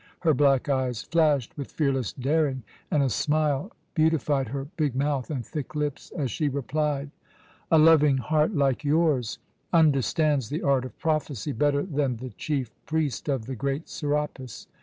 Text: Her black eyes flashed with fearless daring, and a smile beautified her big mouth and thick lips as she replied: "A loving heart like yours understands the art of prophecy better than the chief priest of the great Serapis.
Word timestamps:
Her 0.21 0.33
black 0.33 0.67
eyes 0.67 1.03
flashed 1.03 1.55
with 1.55 1.71
fearless 1.73 2.11
daring, 2.11 2.63
and 2.89 3.03
a 3.03 3.09
smile 3.11 3.71
beautified 3.93 4.47
her 4.47 4.65
big 4.75 4.95
mouth 4.95 5.29
and 5.29 5.45
thick 5.45 5.75
lips 5.75 6.09
as 6.17 6.31
she 6.31 6.49
replied: 6.49 7.11
"A 7.69 7.77
loving 7.77 8.17
heart 8.17 8.55
like 8.55 8.83
yours 8.83 9.37
understands 9.71 10.49
the 10.49 10.63
art 10.63 10.85
of 10.85 10.97
prophecy 10.97 11.51
better 11.51 11.83
than 11.83 12.17
the 12.17 12.29
chief 12.31 12.71
priest 12.87 13.29
of 13.29 13.45
the 13.45 13.55
great 13.55 13.87
Serapis. 13.89 14.65